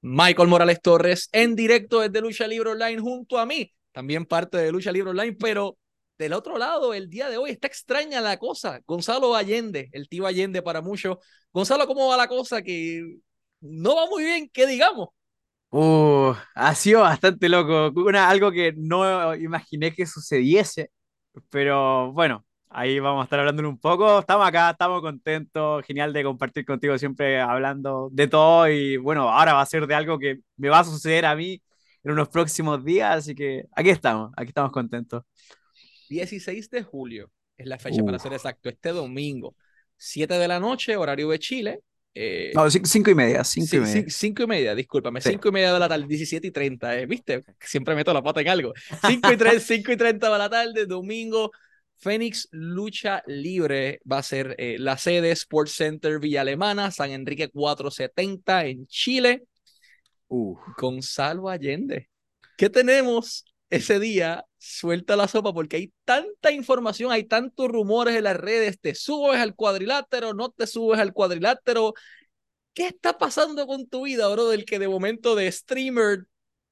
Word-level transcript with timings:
Michael 0.00 0.48
Morales 0.48 0.80
Torres 0.80 1.28
en 1.32 1.56
directo 1.56 2.00
desde 2.00 2.20
Lucha 2.20 2.46
Libre 2.46 2.70
Online 2.70 3.00
junto 3.00 3.38
a 3.38 3.46
mí, 3.46 3.72
también 3.92 4.26
parte 4.26 4.58
de 4.58 4.72
Lucha 4.72 4.92
Libre 4.92 5.10
Online, 5.10 5.36
pero 5.38 5.78
del 6.18 6.32
otro 6.32 6.58
lado, 6.58 6.94
el 6.94 7.08
día 7.08 7.28
de 7.28 7.36
hoy 7.36 7.50
está 7.50 7.68
extraña 7.68 8.20
la 8.20 8.38
cosa. 8.38 8.80
Gonzalo 8.86 9.36
Allende, 9.36 9.88
el 9.92 10.08
tío 10.08 10.26
Allende 10.26 10.62
para 10.62 10.82
muchos. 10.82 11.18
Gonzalo, 11.52 11.86
¿cómo 11.86 12.08
va 12.08 12.16
la 12.16 12.26
cosa? 12.26 12.60
Que 12.60 13.18
no 13.60 13.94
va 13.94 14.06
muy 14.06 14.24
bien, 14.24 14.48
que 14.52 14.66
digamos. 14.66 15.10
Uh, 15.70 16.32
ha 16.56 16.74
sido 16.74 17.02
bastante 17.02 17.48
loco. 17.48 17.92
Una, 18.00 18.28
algo 18.28 18.50
que 18.50 18.72
no 18.76 19.34
imaginé 19.36 19.94
que 19.94 20.06
sucediese. 20.06 20.90
Pero 21.50 22.12
bueno, 22.12 22.44
ahí 22.70 22.98
vamos 22.98 23.22
a 23.22 23.24
estar 23.24 23.40
hablando 23.40 23.68
un 23.68 23.78
poco. 23.78 24.20
Estamos 24.20 24.46
acá, 24.46 24.70
estamos 24.70 25.00
contentos. 25.00 25.84
Genial 25.86 26.12
de 26.12 26.24
compartir 26.24 26.64
contigo 26.64 26.98
siempre 26.98 27.40
hablando 27.40 28.08
de 28.12 28.28
todo. 28.28 28.68
Y 28.68 28.96
bueno, 28.96 29.28
ahora 29.28 29.54
va 29.54 29.62
a 29.62 29.66
ser 29.66 29.86
de 29.86 29.94
algo 29.94 30.18
que 30.18 30.40
me 30.56 30.68
va 30.68 30.80
a 30.80 30.84
suceder 30.84 31.26
a 31.26 31.34
mí 31.34 31.62
en 32.04 32.12
unos 32.12 32.28
próximos 32.28 32.84
días. 32.84 33.18
Así 33.18 33.34
que 33.34 33.64
aquí 33.72 33.90
estamos, 33.90 34.32
aquí 34.36 34.48
estamos 34.48 34.72
contentos. 34.72 35.24
16 36.08 36.70
de 36.70 36.82
julio 36.82 37.30
es 37.56 37.66
la 37.66 37.78
fecha 37.78 38.02
para 38.02 38.18
ser 38.18 38.32
exacto. 38.32 38.68
Este 38.68 38.90
domingo, 38.90 39.54
7 39.96 40.34
de 40.34 40.48
la 40.48 40.60
noche, 40.60 40.96
horario 40.96 41.28
de 41.28 41.38
Chile. 41.38 41.80
Eh, 42.14 42.50
no, 42.54 42.68
5 42.68 43.10
y 43.10 43.14
media, 43.14 43.44
5 43.44 43.76
y 43.76 43.80
media. 43.80 44.04
5 44.08 44.42
y 44.42 44.46
media, 44.46 44.74
discúlpame, 44.74 45.20
5 45.20 45.48
y 45.48 45.52
media 45.52 45.72
de 45.72 45.78
la 45.78 45.88
tarde, 45.88 46.06
17 46.08 46.46
y 46.48 46.50
30, 46.50 46.98
eh, 46.98 47.06
¿viste? 47.06 47.44
Siempre 47.60 47.94
meto 47.94 48.12
la 48.12 48.22
pata 48.22 48.40
en 48.40 48.48
algo. 48.48 48.72
5 49.06 49.32
y, 49.32 49.36
3, 49.36 49.62
5 49.62 49.92
y 49.92 49.96
30 49.96 50.32
de 50.32 50.38
la 50.38 50.50
tarde, 50.50 50.86
domingo, 50.86 51.52
Fénix 51.98 52.48
Lucha 52.52 53.22
Libre 53.26 54.00
va 54.10 54.18
a 54.18 54.22
ser 54.22 54.54
eh, 54.58 54.76
la 54.78 54.96
sede 54.96 55.32
Sports 55.32 55.72
Center 55.72 56.20
Villa 56.20 56.42
Alemana, 56.42 56.90
San 56.90 57.10
Enrique 57.10 57.50
470 57.50 58.66
en 58.66 58.86
Chile. 58.86 59.44
Gonzalo 60.28 61.48
Allende. 61.48 62.08
¿Qué 62.56 62.70
tenemos 62.70 63.44
ese 63.70 63.98
día? 63.98 64.44
Suelta 64.58 65.16
la 65.16 65.28
sopa 65.28 65.52
porque 65.52 65.76
hay 65.76 65.92
tanta 66.04 66.52
información, 66.52 67.12
hay 67.12 67.24
tantos 67.24 67.68
rumores 67.68 68.16
en 68.16 68.24
las 68.24 68.36
redes. 68.36 68.78
Te 68.80 68.94
subes 68.94 69.40
al 69.40 69.54
cuadrilátero, 69.54 70.34
no 70.34 70.50
te 70.50 70.66
subes 70.66 71.00
al 71.00 71.12
cuadrilátero. 71.12 71.94
¿Qué 72.74 72.86
está 72.88 73.18
pasando 73.18 73.66
con 73.66 73.88
tu 73.88 74.04
vida, 74.04 74.28
bro? 74.28 74.48
Del 74.48 74.64
que 74.64 74.78
de 74.78 74.88
momento 74.88 75.34
de 75.34 75.50
streamer 75.50 76.26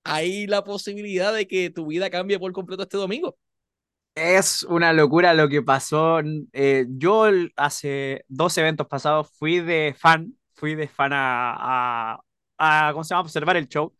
hay 0.04 0.46
la 0.46 0.62
posibilidad 0.64 1.34
de 1.34 1.48
que 1.48 1.70
tu 1.70 1.86
vida 1.86 2.10
cambie 2.10 2.38
por 2.38 2.52
completo 2.52 2.84
este 2.84 2.96
domingo. 2.96 3.36
Es 4.18 4.62
una 4.64 4.92
locura 4.94 5.34
lo 5.34 5.48
que 5.48 5.62
pasó. 5.62 6.20
Eh, 6.52 6.86
yo 6.88 7.26
hace 7.56 8.24
dos 8.28 8.56
eventos 8.56 8.86
pasados 8.86 9.30
fui 9.38 9.60
de 9.60 9.94
fan, 9.98 10.34
fui 10.54 10.74
de 10.74 10.88
fan 10.88 11.12
a, 11.14 12.18
a, 12.58 12.90
¿cómo 12.92 13.04
se 13.04 13.10
llama? 13.14 13.22
observar 13.22 13.56
el 13.58 13.68
show. 13.68 13.94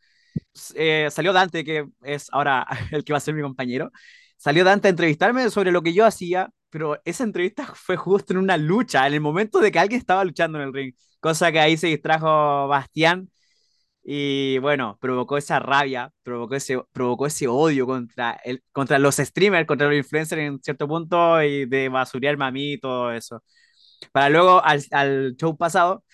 Eh, 0.74 1.08
salió 1.10 1.32
Dante, 1.34 1.64
que 1.64 1.86
es 2.02 2.28
ahora 2.32 2.66
el 2.92 3.04
que 3.04 3.12
va 3.12 3.18
a 3.18 3.20
ser 3.20 3.34
mi 3.34 3.42
compañero. 3.42 3.92
Salió 4.38 4.64
Dante 4.64 4.88
a 4.88 4.90
entrevistarme 4.90 5.50
sobre 5.50 5.72
lo 5.72 5.82
que 5.82 5.94
yo 5.94 6.06
hacía, 6.06 6.50
pero 6.70 7.00
esa 7.04 7.24
entrevista 7.24 7.66
fue 7.74 7.96
justo 7.96 8.32
en 8.34 8.38
una 8.40 8.56
lucha, 8.56 9.06
en 9.06 9.14
el 9.14 9.20
momento 9.20 9.60
de 9.60 9.72
que 9.72 9.78
alguien 9.80 10.00
estaba 10.00 10.24
luchando 10.24 10.58
en 10.60 10.64
el 10.68 10.74
ring, 10.74 10.94
cosa 11.20 11.52
que 11.52 11.60
ahí 11.60 11.76
se 11.76 11.88
distrajo 11.88 12.68
Bastián 12.68 13.30
y 14.08 14.58
bueno, 14.58 14.98
provocó 15.00 15.36
esa 15.36 15.58
rabia, 15.58 16.12
provocó 16.22 16.54
ese, 16.54 16.80
provocó 16.92 17.26
ese 17.26 17.48
odio 17.48 17.86
contra, 17.86 18.38
el, 18.44 18.62
contra 18.72 18.98
los 19.00 19.16
streamers, 19.16 19.66
contra 19.66 19.88
los 19.88 19.96
influencers 19.96 20.42
en 20.42 20.60
cierto 20.62 20.86
punto 20.86 21.42
y 21.42 21.66
de 21.66 21.88
basurearme 21.88 22.44
a 22.44 22.52
mí 22.52 22.74
y 22.74 22.78
todo 22.80 23.10
eso. 23.12 23.42
Para 24.12 24.28
luego, 24.30 24.64
al, 24.64 24.82
al 24.92 25.36
show 25.36 25.56
pasado, 25.56 26.04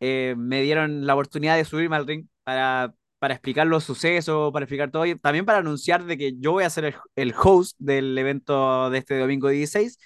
eh, 0.00 0.34
me 0.38 0.62
dieron 0.62 1.06
la 1.06 1.14
oportunidad 1.14 1.56
de 1.56 1.64
subirme 1.64 1.96
al 1.96 2.06
ring 2.06 2.26
para, 2.44 2.94
para 3.18 3.34
explicar 3.34 3.66
los 3.66 3.84
sucesos, 3.84 4.52
para 4.52 4.64
explicar 4.64 4.90
todo, 4.90 5.06
y 5.06 5.18
también 5.18 5.44
para 5.46 5.58
anunciar 5.58 6.04
de 6.04 6.18
que 6.18 6.34
yo 6.38 6.52
voy 6.52 6.64
a 6.64 6.70
ser 6.70 6.84
el, 6.86 6.94
el 7.16 7.34
host 7.42 7.76
del 7.78 8.16
evento 8.18 8.90
de 8.90 8.98
este 8.98 9.18
domingo 9.18 9.48
16 9.48 9.98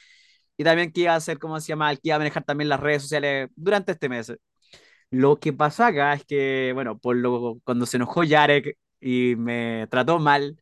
y 0.56 0.64
también 0.64 0.92
que 0.92 1.02
iba 1.02 1.14
a 1.14 1.20
ser, 1.20 1.38
¿cómo 1.38 1.58
se 1.60 1.69
llama? 1.69 1.94
Que 1.97 2.00
iba 2.04 2.16
a 2.16 2.19
manejar 2.19 2.44
también 2.44 2.69
las 2.69 2.81
redes 2.81 3.02
sociales 3.02 3.48
durante 3.56 3.92
este 3.92 4.08
mes. 4.08 4.32
Lo 5.10 5.41
que 5.41 5.53
pasa 5.53 5.88
acá 5.88 6.15
es 6.15 6.25
que, 6.25 6.71
bueno, 6.75 6.98
por 6.98 7.16
lo, 7.16 7.59
cuando 7.65 7.84
se 7.87 7.97
enojó 7.97 8.22
Yarek 8.25 8.78
y 9.00 9.34
me 9.37 9.87
trató 9.91 10.19
mal, 10.21 10.56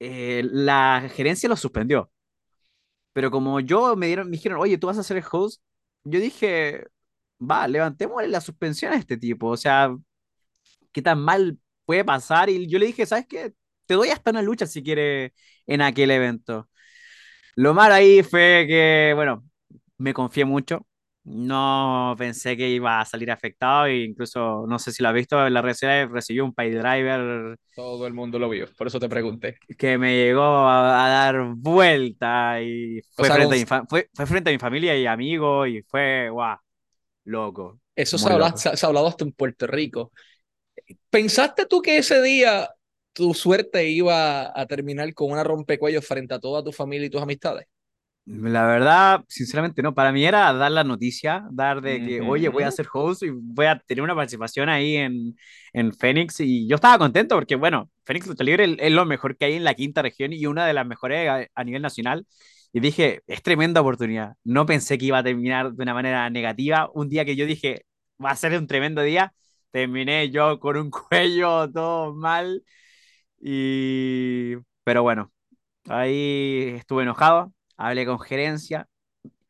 eh, 0.00 0.42
la 0.50 1.08
gerencia 1.14 1.48
lo 1.48 1.56
suspendió. 1.56 2.10
Pero 3.12 3.30
como 3.30 3.60
yo 3.60 3.96
me 3.96 4.06
dieron, 4.06 4.28
me 4.30 4.36
dijeron, 4.36 4.60
oye, 4.60 4.78
tú 4.78 4.86
vas 4.86 4.98
a 4.98 5.02
ser 5.02 5.16
el 5.16 5.24
host, 5.30 5.62
yo 6.04 6.20
dije, 6.20 6.84
va, 7.40 7.66
levantémosle 7.68 8.28
la 8.28 8.40
suspensión 8.40 8.92
a 8.92 8.96
este 8.96 9.16
tipo. 9.16 9.48
O 9.48 9.56
sea, 9.56 9.96
¿qué 10.92 11.02
tan 11.02 11.20
mal 11.20 11.58
puede 11.84 12.04
pasar? 12.04 12.50
Y 12.50 12.68
yo 12.68 12.78
le 12.78 12.86
dije, 12.86 13.06
¿sabes 13.06 13.26
qué? 13.28 13.54
Te 13.86 13.94
doy 13.94 14.10
hasta 14.10 14.30
una 14.30 14.42
lucha 14.42 14.66
si 14.66 14.82
quieres 14.82 15.32
en 15.66 15.82
aquel 15.82 16.10
evento. 16.10 16.68
Lo 17.56 17.74
malo 17.74 17.94
ahí 17.94 18.24
fue 18.24 18.66
que, 18.68 19.12
bueno, 19.16 19.46
me 19.98 20.14
confié 20.14 20.46
mucho 20.46 20.87
no 21.28 22.14
pensé 22.16 22.56
que 22.56 22.68
iba 22.68 23.00
a 23.00 23.04
salir 23.04 23.30
afectado 23.30 23.86
e 23.86 24.04
incluso 24.04 24.64
no 24.66 24.78
sé 24.78 24.92
si 24.92 25.02
lo 25.02 25.10
has 25.10 25.14
visto 25.14 25.46
en 25.46 25.52
la 25.52 25.62
red 25.62 25.74
recibió 26.10 26.44
un 26.44 26.54
pay 26.54 26.70
driver 26.70 27.58
todo 27.74 28.06
el 28.06 28.14
mundo 28.14 28.38
lo 28.38 28.48
vio 28.48 28.66
por 28.76 28.86
eso 28.86 28.98
te 28.98 29.08
pregunté. 29.08 29.58
que 29.76 29.98
me 29.98 30.16
llegó 30.16 30.68
a, 30.68 31.08
dar 31.08 31.54
vuelta 31.54 32.60
y 32.62 33.00
fue, 33.14 33.30
frente 33.30 33.54
a 33.54 33.58
mi 33.58 33.86
fue, 33.88 34.08
frente 34.26 34.50
a 34.50 34.52
mi 34.52 34.58
familia 34.58 34.96
y 34.96 35.06
amigos 35.06 35.68
y 35.68 35.82
fue 35.82 36.30
guau 36.30 36.56
loco 37.24 37.78
eso 37.94 38.16
se, 38.16 38.26
se 38.76 38.86
ha 38.86 38.88
hablado 38.88 39.08
hasta 39.08 39.24
en 39.24 39.32
Puerto 39.32 39.66
Rico. 39.66 40.12
Pensaste 41.10 41.66
tú 41.66 41.82
que 41.82 41.98
ese 41.98 42.22
día 42.22 42.70
tu 43.12 43.34
suerte 43.34 43.88
iba 43.88 44.56
a 44.56 44.66
terminar 44.66 45.12
con 45.14 45.32
una 45.32 45.42
rompecuellos 45.42 46.06
frente 46.06 46.34
a 46.34 46.38
toda 46.38 46.62
tu 46.62 46.70
familia 46.70 47.08
y 47.08 47.10
tus 47.10 47.20
amistades 47.20 47.66
la 48.30 48.66
verdad, 48.66 49.24
sinceramente 49.28 49.82
no. 49.82 49.94
Para 49.94 50.12
mí 50.12 50.24
era 50.24 50.52
dar 50.52 50.70
la 50.70 50.84
noticia, 50.84 51.46
dar 51.50 51.80
de 51.80 52.04
que, 52.04 52.20
oye, 52.20 52.50
voy 52.50 52.62
a 52.62 52.70
ser 52.70 52.86
host 52.92 53.22
y 53.22 53.30
voy 53.30 53.66
a 53.66 53.78
tener 53.78 54.02
una 54.02 54.14
participación 54.14 54.68
ahí 54.68 54.96
en, 54.96 55.34
en 55.72 55.94
Phoenix. 55.94 56.38
Y 56.40 56.68
yo 56.68 56.74
estaba 56.74 56.98
contento 56.98 57.36
porque, 57.36 57.56
bueno, 57.56 57.90
Phoenix 58.04 58.26
Lucha 58.26 58.44
Libre 58.44 58.76
es 58.78 58.92
lo 58.92 59.06
mejor 59.06 59.36
que 59.38 59.46
hay 59.46 59.54
en 59.54 59.64
la 59.64 59.72
quinta 59.72 60.02
región 60.02 60.34
y 60.34 60.44
una 60.44 60.66
de 60.66 60.74
las 60.74 60.86
mejores 60.86 61.48
a, 61.54 61.64
nivel 61.64 61.80
nacional. 61.80 62.26
Y 62.72 62.80
dije, 62.80 63.22
es 63.26 63.42
tremenda 63.42 63.80
oportunidad. 63.80 64.34
No 64.44 64.66
pensé 64.66 64.98
que 64.98 65.06
iba 65.06 65.18
a 65.18 65.22
terminar 65.24 65.72
de 65.72 65.82
una 65.82 65.94
manera 65.94 66.28
negativa. 66.28 66.90
Un 66.92 67.08
día 67.08 67.24
que 67.24 67.34
yo 67.34 67.46
dije, 67.46 67.86
va 68.22 68.30
a 68.32 68.36
ser 68.36 68.58
un 68.58 68.66
tremendo 68.66 69.02
día, 69.02 69.32
terminé 69.70 70.30
yo 70.30 70.60
con 70.60 70.76
un 70.76 70.90
cuello 70.90 71.70
todo 71.72 72.14
mal. 72.14 72.62
Y... 73.40 74.56
Pero 74.84 75.02
bueno, 75.02 75.32
ahí 75.88 76.74
estuve 76.76 77.02
enojado 77.04 77.52
hablé 77.78 78.06
con 78.06 78.20
gerencia 78.20 78.88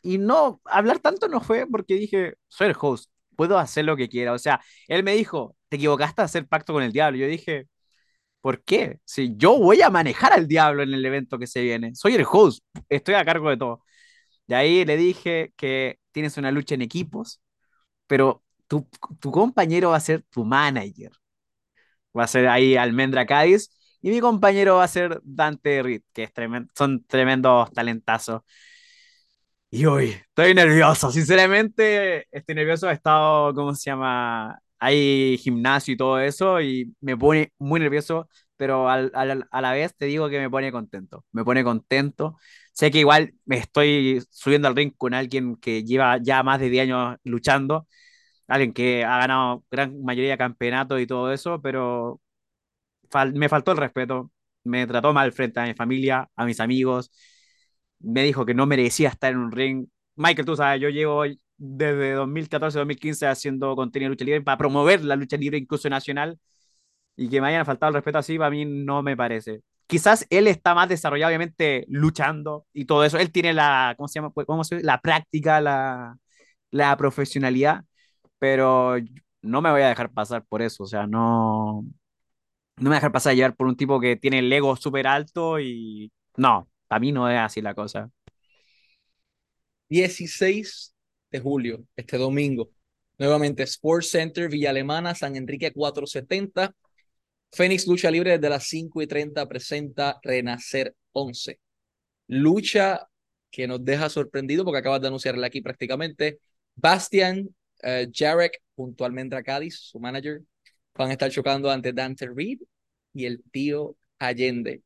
y 0.02 0.18
no, 0.18 0.60
hablar 0.64 1.00
tanto 1.00 1.28
no 1.28 1.40
fue 1.40 1.66
porque 1.66 1.94
dije, 1.94 2.34
soy 2.48 2.68
el 2.68 2.76
host, 2.80 3.10
puedo 3.36 3.58
hacer 3.58 3.84
lo 3.84 3.96
que 3.96 4.08
quiera. 4.08 4.32
O 4.32 4.38
sea, 4.38 4.60
él 4.88 5.02
me 5.04 5.14
dijo, 5.14 5.56
te 5.68 5.76
equivocaste 5.76 6.22
a 6.22 6.24
hacer 6.26 6.46
pacto 6.48 6.72
con 6.72 6.82
el 6.82 6.92
diablo. 6.92 7.18
Yo 7.18 7.26
dije, 7.26 7.68
¿por 8.40 8.62
qué? 8.64 9.00
Si 9.04 9.34
yo 9.36 9.58
voy 9.58 9.82
a 9.82 9.90
manejar 9.90 10.32
al 10.32 10.48
diablo 10.48 10.82
en 10.82 10.94
el 10.94 11.04
evento 11.04 11.38
que 11.38 11.46
se 11.46 11.62
viene, 11.62 11.94
soy 11.94 12.14
el 12.14 12.26
host, 12.30 12.64
estoy 12.88 13.14
a 13.14 13.24
cargo 13.24 13.50
de 13.50 13.56
todo. 13.58 13.84
De 14.46 14.56
ahí 14.56 14.84
le 14.84 14.96
dije 14.96 15.52
que 15.56 15.98
tienes 16.12 16.36
una 16.38 16.50
lucha 16.52 16.74
en 16.76 16.82
equipos, 16.82 17.40
pero 18.06 18.44
tu, 18.68 18.88
tu 19.20 19.32
compañero 19.32 19.90
va 19.90 19.96
a 19.98 20.00
ser 20.00 20.22
tu 20.30 20.44
manager. 20.44 21.12
Va 22.16 22.24
a 22.24 22.26
ser 22.26 22.48
ahí 22.48 22.76
Almendra 22.76 23.26
Cádiz 23.26 23.70
y 24.02 24.10
mi 24.10 24.20
compañero 24.20 24.76
va 24.76 24.84
a 24.84 24.88
ser 24.88 25.20
Dante 25.24 25.82
Reed, 25.82 26.02
que 26.12 26.24
es 26.24 26.32
son 26.74 27.04
tremendos 27.06 27.72
talentazos. 27.72 28.42
Y 29.70 29.84
hoy 29.84 30.10
estoy 30.10 30.54
nervioso, 30.54 31.10
sinceramente 31.12 32.26
estoy 32.30 32.54
nervioso, 32.54 32.88
he 32.88 32.94
estado, 32.94 33.52
¿cómo 33.54 33.74
se 33.74 33.90
llama? 33.90 34.58
Hay 34.78 35.36
gimnasio 35.38 35.92
y 35.94 35.96
todo 35.96 36.18
eso 36.20 36.60
y 36.62 36.94
me 37.00 37.16
pone 37.18 37.52
muy 37.58 37.78
nervioso, 37.80 38.28
pero 38.56 38.88
al, 38.88 39.10
a 39.50 39.60
la 39.60 39.72
vez 39.72 39.94
te 39.96 40.06
digo 40.06 40.28
que 40.30 40.38
me 40.38 40.48
pone 40.48 40.72
contento, 40.72 41.24
me 41.32 41.44
pone 41.44 41.64
contento. 41.64 42.36
Sé 42.72 42.90
que 42.90 43.00
igual 43.00 43.34
me 43.44 43.58
estoy 43.58 44.22
subiendo 44.30 44.68
al 44.68 44.76
ring 44.76 44.92
con 44.96 45.12
alguien 45.14 45.56
que 45.56 45.84
lleva 45.84 46.16
ya 46.22 46.42
más 46.42 46.60
de 46.60 46.70
10 46.70 46.84
años 46.84 47.16
luchando, 47.24 47.86
alguien 48.48 48.72
que 48.72 49.04
ha 49.04 49.18
ganado 49.18 49.64
gran 49.70 50.02
mayoría 50.02 50.32
de 50.32 50.38
campeonatos 50.38 51.00
y 51.00 51.06
todo 51.06 51.32
eso, 51.32 51.60
pero 51.62 52.20
me 53.34 53.48
faltó 53.48 53.72
el 53.72 53.78
respeto, 53.78 54.30
me 54.64 54.86
trató 54.86 55.12
mal 55.12 55.32
frente 55.32 55.60
a 55.60 55.64
mi 55.64 55.74
familia, 55.74 56.28
a 56.36 56.44
mis 56.44 56.60
amigos, 56.60 57.10
me 58.00 58.22
dijo 58.24 58.46
que 58.46 58.54
no 58.54 58.66
merecía 58.66 59.08
estar 59.10 59.32
en 59.32 59.38
un 59.38 59.52
ring. 59.52 59.86
Michael, 60.16 60.46
tú 60.46 60.56
sabes, 60.56 60.80
yo 60.80 60.88
llevo 60.88 61.24
desde 61.56 62.12
2014-2015 62.12 63.26
haciendo 63.26 63.74
contenido 63.76 64.08
de 64.08 64.14
lucha 64.14 64.24
libre 64.24 64.42
para 64.42 64.58
promover 64.58 65.04
la 65.04 65.16
lucha 65.16 65.36
libre 65.36 65.58
incluso 65.58 65.88
nacional 65.88 66.38
y 67.16 67.28
que 67.28 67.40
me 67.40 67.48
hayan 67.48 67.66
faltado 67.66 67.90
el 67.90 67.94
respeto 67.94 68.18
así, 68.18 68.38
para 68.38 68.50
mí 68.50 68.64
no 68.64 69.02
me 69.02 69.16
parece. 69.16 69.62
Quizás 69.86 70.26
él 70.30 70.46
está 70.46 70.74
más 70.74 70.88
desarrollado, 70.88 71.30
obviamente, 71.30 71.84
luchando 71.88 72.66
y 72.72 72.84
todo 72.84 73.04
eso. 73.04 73.18
Él 73.18 73.32
tiene 73.32 73.54
la, 73.54 73.94
¿cómo 73.96 74.08
se 74.08 74.20
llama? 74.20 74.32
¿Cómo 74.46 74.62
se 74.64 74.82
La 74.82 75.00
práctica, 75.00 75.60
la, 75.60 76.16
la 76.70 76.96
profesionalidad, 76.96 77.84
pero 78.38 78.96
no 79.42 79.62
me 79.62 79.70
voy 79.70 79.82
a 79.82 79.88
dejar 79.88 80.12
pasar 80.12 80.44
por 80.46 80.62
eso, 80.62 80.84
o 80.84 80.86
sea, 80.86 81.06
no, 81.06 81.84
no 82.80 82.90
me 82.90 82.96
dejar 82.96 83.12
pasar 83.12 83.32
a 83.32 83.34
llevar 83.34 83.56
por 83.56 83.66
un 83.66 83.76
tipo 83.76 84.00
que 84.00 84.16
tiene 84.16 84.40
el 84.40 84.52
ego 84.52 84.76
súper 84.76 85.06
alto 85.06 85.60
y 85.60 86.12
no, 86.36 86.68
para 86.86 87.00
mí 87.00 87.12
no 87.12 87.30
es 87.30 87.38
así 87.38 87.60
la 87.60 87.74
cosa. 87.74 88.10
16 89.88 90.94
de 91.30 91.40
julio, 91.40 91.84
este 91.96 92.18
domingo. 92.18 92.70
Nuevamente, 93.18 93.62
Sports 93.64 94.10
Center, 94.10 94.48
Villa 94.48 94.70
Alemana, 94.70 95.14
San 95.14 95.36
Enrique 95.36 95.72
470. 95.72 96.74
Fénix 97.50 97.86
Lucha 97.86 98.10
Libre 98.10 98.32
desde 98.32 98.50
las 98.50 98.64
5 98.64 99.02
y 99.02 99.06
30 99.06 99.48
presenta 99.48 100.18
Renacer 100.22 100.94
11. 101.12 101.58
Lucha 102.28 103.08
que 103.50 103.66
nos 103.66 103.84
deja 103.84 104.08
sorprendido 104.10 104.64
porque 104.64 104.78
acabas 104.78 105.00
de 105.00 105.08
anunciarla 105.08 105.46
aquí 105.46 105.62
prácticamente. 105.62 106.38
Bastian 106.74 107.48
uh, 107.82 108.10
Jarek 108.12 108.60
junto 108.76 109.04
a 109.04 109.06
Almendra 109.06 109.42
Cádiz, 109.42 109.78
su 109.80 109.98
manager, 109.98 110.42
van 110.98 111.10
a 111.10 111.12
estar 111.12 111.30
chocando 111.30 111.70
ante 111.70 111.92
Dante 111.92 112.26
Reed 112.26 112.58
y 113.14 113.24
el 113.24 113.42
tío 113.50 113.96
Allende. 114.18 114.82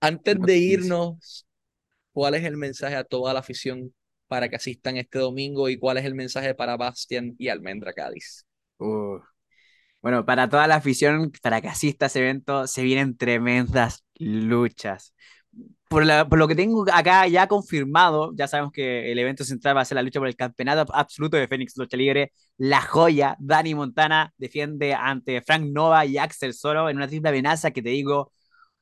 Antes 0.00 0.40
de 0.40 0.56
irnos, 0.58 1.44
¿cuál 2.12 2.36
es 2.36 2.44
el 2.44 2.56
mensaje 2.56 2.94
a 2.94 3.02
toda 3.04 3.34
la 3.34 3.40
afición 3.40 3.92
para 4.28 4.48
que 4.48 4.56
asistan 4.56 4.96
este 4.96 5.18
domingo 5.18 5.68
y 5.68 5.76
cuál 5.76 5.98
es 5.98 6.04
el 6.04 6.14
mensaje 6.14 6.54
para 6.54 6.76
Bastian 6.76 7.34
y 7.36 7.48
Almendra 7.48 7.92
Cádiz? 7.92 8.46
Bueno, 10.00 10.24
para 10.24 10.48
toda 10.48 10.68
la 10.68 10.76
afición, 10.76 11.32
para 11.42 11.60
que 11.60 11.68
asista 11.68 12.06
a 12.06 12.08
ese 12.08 12.20
evento, 12.20 12.68
se 12.68 12.84
vienen 12.84 13.16
tremendas 13.16 14.04
luchas. 14.14 15.14
Por, 15.88 16.04
por, 16.28 16.38
lo 16.38 16.48
que 16.48 16.56
tengo 16.56 16.84
acá 16.92 17.28
ya 17.28 17.46
confirmado, 17.46 18.32
ya 18.34 18.48
sabemos 18.48 18.72
que 18.72 19.12
el 19.12 19.18
evento 19.18 19.44
central 19.44 19.76
va 19.76 19.82
a 19.82 19.84
ser 19.84 19.94
la 19.94 20.02
lucha 20.02 20.18
por 20.18 20.28
el 20.28 20.34
campeonato 20.34 20.92
absoluto 20.92 21.36
de 21.36 21.46
Fénix 21.46 21.76
Lucha 21.76 21.96
Libre. 21.96 22.32
La 22.58 22.80
joya, 22.80 23.36
Dani 23.38 23.74
Montana, 23.74 24.32
defiende 24.36 24.94
ante 24.94 25.40
Frank 25.42 25.62
Nova 25.64 26.04
y 26.04 26.18
Axel 26.18 26.54
Solo 26.54 26.90
en 26.90 26.96
una 26.96 27.06
triple 27.06 27.30
amenaza 27.30 27.70
que 27.70 27.82
te 27.82 27.90
digo, 27.90 28.32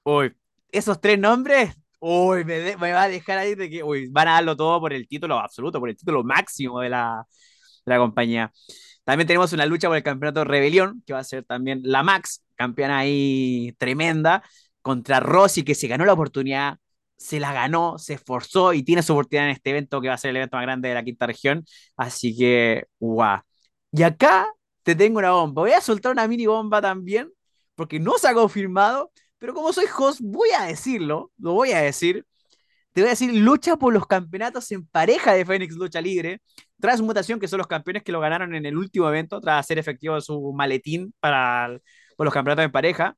uy, 0.04 0.32
esos 0.72 1.00
tres 1.00 1.18
nombres, 1.18 1.74
uy, 2.00 2.44
me, 2.44 2.76
me, 2.76 2.92
va 2.92 3.02
a 3.04 3.08
dejar 3.08 3.38
ahí 3.38 3.54
de 3.54 3.70
que 3.70 3.82
uy, 3.82 4.08
van 4.10 4.28
a 4.28 4.32
darlo 4.34 4.56
todo 4.56 4.80
por 4.80 4.92
el 4.92 5.06
título 5.08 5.38
absoluto, 5.38 5.80
por 5.80 5.90
el 5.90 5.96
título 5.96 6.24
máximo 6.24 6.80
de 6.80 6.90
la, 6.90 7.26
de 7.86 7.92
la 7.92 7.98
compañía. 7.98 8.52
También 9.04 9.26
tenemos 9.26 9.52
una 9.52 9.66
lucha 9.66 9.88
por 9.88 9.96
el 9.96 10.02
campeonato 10.02 10.44
Rebelión, 10.44 11.02
que 11.06 11.12
va 11.12 11.20
a 11.20 11.24
ser 11.24 11.44
también 11.44 11.80
la 11.84 12.02
Max, 12.02 12.44
campeona 12.56 12.98
ahí 12.98 13.74
tremenda, 13.78 14.42
contra 14.82 15.20
Rossi, 15.20 15.64
que 15.64 15.74
se 15.74 15.88
ganó 15.88 16.04
la 16.04 16.14
oportunidad, 16.14 16.78
se 17.16 17.40
la 17.40 17.52
ganó, 17.52 17.98
se 17.98 18.14
esforzó 18.14 18.72
y 18.74 18.82
tiene 18.82 19.02
su 19.02 19.12
oportunidad 19.12 19.46
en 19.46 19.52
este 19.52 19.70
evento, 19.70 20.00
que 20.00 20.08
va 20.08 20.14
a 20.14 20.18
ser 20.18 20.30
el 20.30 20.36
evento 20.36 20.56
más 20.56 20.64
grande 20.66 20.88
de 20.88 20.94
la 20.94 21.04
quinta 21.04 21.26
región. 21.26 21.64
Así 21.96 22.36
que, 22.36 22.84
guau. 22.98 23.40
Y 23.92 24.02
acá 24.02 24.46
te 24.82 24.94
tengo 24.94 25.18
una 25.18 25.32
bomba. 25.32 25.62
Voy 25.62 25.72
a 25.72 25.80
soltar 25.80 26.12
una 26.12 26.28
mini 26.28 26.46
bomba 26.46 26.80
también, 26.82 27.30
porque 27.74 27.98
no 28.00 28.18
se 28.18 28.28
ha 28.28 28.34
confirmado, 28.34 29.12
pero 29.38 29.54
como 29.54 29.72
soy 29.72 29.86
host, 29.96 30.20
voy 30.22 30.50
a 30.58 30.64
decirlo, 30.64 31.32
lo 31.38 31.52
voy 31.54 31.72
a 31.72 31.80
decir. 31.80 32.26
Te 32.92 33.00
voy 33.02 33.08
a 33.08 33.10
decir, 33.10 33.34
lucha 33.34 33.76
por 33.76 33.92
los 33.92 34.06
campeonatos 34.06 34.70
en 34.72 34.86
pareja 34.86 35.32
de 35.34 35.44
Fénix 35.44 35.74
Lucha 35.74 36.00
Libre, 36.00 36.40
tras 36.80 37.00
mutación, 37.00 37.40
que 37.40 37.48
son 37.48 37.58
los 37.58 37.66
campeones 37.66 38.04
que 38.04 38.12
lo 38.12 38.20
ganaron 38.20 38.54
en 38.54 38.66
el 38.66 38.76
último 38.76 39.08
evento, 39.08 39.40
tras 39.40 39.60
hacer 39.60 39.78
efectivo 39.78 40.20
su 40.20 40.52
maletín 40.52 41.12
para 41.20 41.78
por 42.16 42.24
los 42.24 42.34
campeonatos 42.34 42.64
en 42.64 42.72
pareja. 42.72 43.16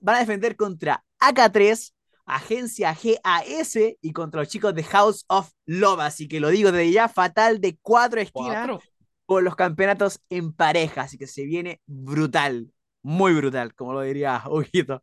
Van 0.00 0.16
a 0.16 0.20
defender 0.20 0.56
contra 0.56 1.04
AK3, 1.20 1.92
Agencia 2.24 2.94
GAS 2.94 3.76
y 4.00 4.12
contra 4.12 4.40
los 4.40 4.48
chicos 4.48 4.74
de 4.74 4.84
House 4.84 5.24
of 5.28 5.50
Love. 5.66 6.00
Así 6.00 6.28
que 6.28 6.40
lo 6.40 6.48
digo 6.48 6.72
desde 6.72 6.92
ya, 6.92 7.08
fatal 7.08 7.60
de 7.60 7.78
cuatro 7.82 8.20
esquinas 8.20 8.68
¿Cuatro? 8.68 8.80
por 9.26 9.42
los 9.42 9.56
campeonatos 9.56 10.20
en 10.30 10.52
pareja. 10.52 11.02
Así 11.02 11.18
que 11.18 11.26
se 11.26 11.44
viene 11.44 11.80
brutal, 11.86 12.72
muy 13.02 13.34
brutal, 13.34 13.74
como 13.74 13.92
lo 13.92 14.02
diría 14.02 14.42
Huguito. 14.50 15.02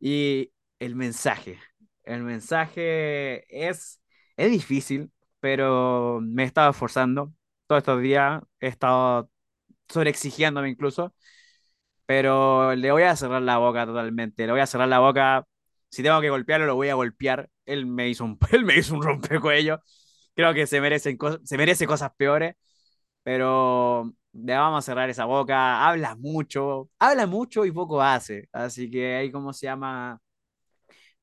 Y 0.00 0.52
el 0.78 0.94
mensaje, 0.96 1.58
el 2.04 2.22
mensaje 2.22 3.44
es, 3.68 4.00
es 4.36 4.50
difícil, 4.50 5.10
pero 5.40 6.20
me 6.22 6.42
he 6.44 6.46
estado 6.46 6.70
esforzando. 6.70 7.32
Todos 7.66 7.80
estos 7.80 8.00
días 8.02 8.42
he 8.60 8.68
estado 8.68 9.30
sobreexigiéndome 9.88 10.70
incluso. 10.70 11.14
Pero 12.06 12.74
le 12.74 12.92
voy 12.92 13.02
a 13.04 13.16
cerrar 13.16 13.42
la 13.42 13.58
boca 13.58 13.86
totalmente. 13.86 14.46
Le 14.46 14.52
voy 14.52 14.60
a 14.60 14.66
cerrar 14.66 14.88
la 14.88 15.00
boca. 15.00 15.46
Si 15.94 16.02
tengo 16.02 16.20
que 16.20 16.30
golpearlo, 16.30 16.66
lo 16.66 16.74
voy 16.76 16.88
a 16.88 16.94
golpear. 16.94 17.50
Él 17.66 17.86
me 17.86 18.08
hizo 18.08 18.24
un, 18.24 18.38
él 18.52 18.64
me 18.64 18.76
hizo 18.78 18.94
un 18.94 19.02
rompecuello. 19.02 19.80
Creo 20.34 20.54
que 20.54 20.66
se, 20.66 20.80
merecen, 20.80 21.18
se 21.44 21.58
merece 21.58 21.86
cosas 21.86 22.12
peores. 22.16 22.56
Pero 23.22 24.12
le 24.32 24.54
vamos 24.56 24.80
a 24.80 24.86
cerrar 24.86 25.10
esa 25.10 25.26
boca. 25.26 25.86
Habla 25.88 26.16
mucho. 26.16 26.90
Habla 26.98 27.26
mucho 27.26 27.64
y 27.66 27.72
poco 27.72 28.02
hace. 28.02 28.48
Así 28.52 28.90
que 28.90 29.16
ahí, 29.16 29.32
¿cómo 29.32 29.52
se 29.52 29.66
llama? 29.66 30.20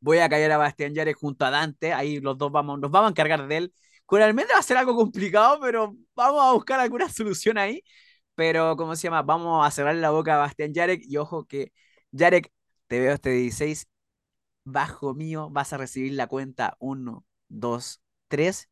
voy 0.02 0.20
a 0.20 0.30
callar 0.30 0.52
a 0.52 0.58
Bastián 0.58 0.94
Yare 0.94 1.14
junto 1.14 1.46
a 1.46 1.52
Dante, 1.52 1.94
ahí 1.94 2.20
los 2.20 2.38
dos 2.38 2.52
vamos, 2.52 2.80
nos 2.80 2.92
vamos 2.92 3.10
a 3.10 3.12
encargar 3.12 3.48
de 3.48 3.58
él. 3.58 3.74
Con 4.06 4.22
Almendra 4.22 4.56
va 4.56 4.60
a 4.60 4.64
ser 4.64 4.78
algo 4.78 4.96
complicado, 4.96 5.60
pero 5.62 5.96
vamos 6.16 6.44
a 6.44 6.52
buscar 6.54 6.80
alguna 6.80 7.10
solución 7.10 7.58
ahí. 7.58 7.84
Pero, 8.36 8.76
¿cómo 8.78 8.96
se 8.96 9.04
llama? 9.04 9.22
Vamos 9.22 9.66
a 9.66 9.72
cerrar 9.72 9.96
la 9.96 10.10
boca 10.12 10.36
a 10.36 10.38
Bastián 10.40 10.74
Yarek 10.74 11.04
y 11.06 11.18
ojo 11.18 11.46
que, 11.46 11.72
Yarek, 12.12 12.52
te 12.88 13.00
veo 13.00 13.14
este 13.14 13.30
16, 13.32 13.88
bajo 14.64 15.14
mío 15.14 15.50
vas 15.52 15.74
a 15.74 15.78
recibir 15.78 16.14
la 16.14 16.28
cuenta 16.28 16.78
1, 16.80 17.26
2, 17.50 18.02
3 18.28 18.70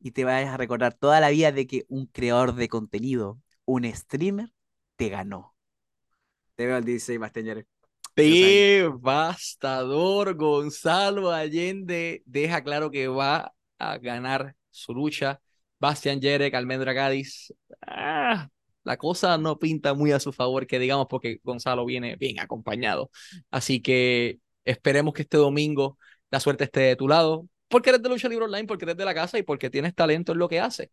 y 0.00 0.10
te 0.12 0.24
vas 0.24 0.46
a 0.46 0.56
recordar 0.56 0.94
toda 0.94 1.20
la 1.20 1.30
vida 1.30 1.52
de 1.52 1.66
que 1.66 1.84
un 1.88 2.06
creador 2.06 2.54
de 2.54 2.68
contenido, 2.68 3.40
un 3.64 3.84
streamer, 3.92 4.52
te 4.96 5.08
ganó. 5.08 5.54
Te 6.54 6.66
veo 6.66 6.76
el 6.76 6.84
16, 6.84 7.18
Bastián 7.18 7.46
Yarek. 7.46 7.66
Devastador 8.16 9.14
Gonzalo 10.34 11.32
Allende 11.32 12.22
deja 12.26 12.62
claro 12.62 12.90
que 12.90 13.08
va 13.08 13.54
a 13.78 13.98
ganar 13.98 14.54
su 14.70 14.94
lucha. 14.94 15.40
Bastian 15.80 16.20
Jerek, 16.20 16.54
Almendra 16.54 16.94
Cádiz. 16.94 17.52
Ah, 17.82 18.48
la 18.84 18.96
cosa 18.96 19.36
no 19.38 19.58
pinta 19.58 19.94
muy 19.94 20.12
a 20.12 20.20
su 20.20 20.32
favor, 20.32 20.66
que 20.66 20.78
digamos, 20.78 21.06
porque 21.08 21.40
Gonzalo 21.42 21.84
viene 21.84 22.16
bien 22.16 22.38
acompañado. 22.38 23.10
Así 23.50 23.80
que 23.80 24.38
esperemos 24.64 25.14
que 25.14 25.22
este 25.22 25.36
domingo 25.36 25.98
la 26.30 26.40
suerte 26.40 26.64
esté 26.64 26.80
de 26.80 26.96
tu 26.96 27.08
lado 27.08 27.48
porque 27.68 27.90
eres 27.90 28.02
de 28.02 28.08
Lucha 28.08 28.28
Libre 28.28 28.44
Online, 28.44 28.66
porque 28.66 28.84
eres 28.84 28.96
de 28.96 29.04
la 29.04 29.14
casa 29.14 29.36
y 29.38 29.42
porque 29.42 29.68
tienes 29.68 29.96
talento 29.96 30.30
en 30.30 30.38
lo 30.38 30.48
que 30.48 30.60
hace. 30.60 30.92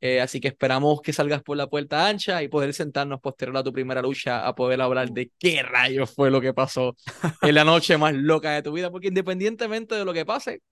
Eh, 0.00 0.20
así 0.20 0.40
que 0.40 0.48
esperamos 0.48 1.00
que 1.02 1.12
salgas 1.12 1.42
por 1.42 1.56
la 1.56 1.68
puerta 1.68 2.06
ancha 2.06 2.42
y 2.42 2.48
poder 2.48 2.72
sentarnos 2.72 3.20
posterior 3.20 3.56
a 3.58 3.62
tu 3.62 3.72
primera 3.72 4.00
lucha 4.00 4.46
a 4.46 4.54
poder 4.54 4.80
hablar 4.80 5.10
de 5.10 5.30
qué 5.38 5.62
rayos 5.62 6.10
fue 6.14 6.30
lo 6.30 6.40
que 6.40 6.54
pasó 6.54 6.96
en 7.42 7.54
la 7.54 7.64
noche 7.64 7.98
más 7.98 8.14
loca 8.14 8.52
de 8.52 8.62
tu 8.62 8.72
vida, 8.72 8.90
porque 8.90 9.08
independientemente 9.08 9.94
de 9.94 10.04
lo 10.04 10.14
que 10.14 10.24
pase, 10.24 10.62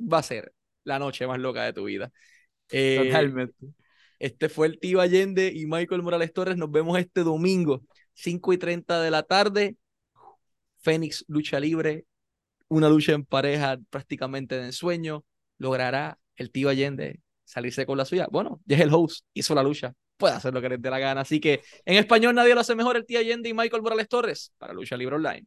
va 0.00 0.18
a 0.18 0.22
ser 0.22 0.54
la 0.84 0.98
noche 0.98 1.26
más 1.26 1.38
loca 1.38 1.64
de 1.64 1.72
tu 1.74 1.84
vida. 1.84 2.10
Eh, 2.70 3.02
Totalmente. 3.04 3.54
Este 4.18 4.48
fue 4.48 4.68
el 4.68 4.78
tío 4.80 5.02
Allende 5.02 5.52
y 5.54 5.66
Michael 5.66 6.02
Morales 6.02 6.32
Torres. 6.32 6.56
Nos 6.56 6.70
vemos 6.70 6.98
este 6.98 7.24
domingo, 7.24 7.82
5 8.14 8.52
y 8.54 8.58
30 8.58 9.02
de 9.02 9.10
la 9.10 9.22
tarde. 9.22 9.76
Fénix 10.84 11.24
Lucha 11.26 11.58
Libre 11.58 12.04
una 12.68 12.88
lucha 12.88 13.12
en 13.12 13.24
pareja 13.24 13.78
prácticamente 13.90 14.56
de 14.56 14.66
ensueño, 14.66 15.24
logrará 15.58 16.18
el 16.36 16.50
tío 16.50 16.68
Allende 16.68 17.20
salirse 17.44 17.86
con 17.86 17.98
la 17.98 18.04
suya. 18.04 18.26
Bueno, 18.30 18.60
ya 18.64 18.78
es 18.78 19.24
hizo 19.34 19.54
la 19.54 19.62
lucha, 19.62 19.94
puede 20.16 20.34
hacer 20.34 20.52
lo 20.52 20.60
que 20.60 20.68
le 20.70 20.78
dé 20.78 20.90
la 20.90 20.98
gana. 20.98 21.20
Así 21.22 21.40
que 21.40 21.62
en 21.84 21.96
español 21.96 22.34
nadie 22.34 22.54
lo 22.54 22.60
hace 22.60 22.74
mejor 22.74 22.96
el 22.96 23.06
tío 23.06 23.18
Allende 23.18 23.48
y 23.48 23.54
Michael 23.54 23.82
Morales 23.82 24.08
Torres 24.08 24.52
para 24.58 24.72
Lucha 24.72 24.96
Libre 24.96 25.16
Online. 25.16 25.46